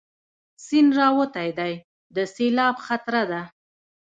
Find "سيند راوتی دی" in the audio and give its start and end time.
0.65-1.73